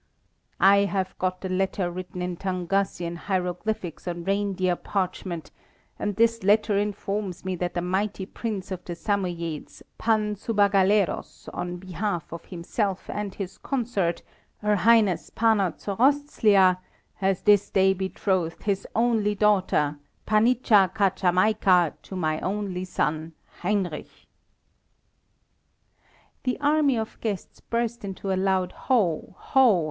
[0.59, 5.51] I have got the letter written in Tungusian hieroglyphics on reindeer parchment,
[5.99, 11.77] and this letter informs me that the mighty Prince of the Samoyeds, Pan Subagalleros, on
[11.77, 14.23] behalf of himself and his consort,
[14.57, 16.77] her Highness Pana Csoroszlya,
[17.17, 24.25] has this day betrothed his only daughter, Panicza Kaczamajka, to my only son Heinrich."
[26.41, 29.79] The army of guests burst into a loud ho, ho!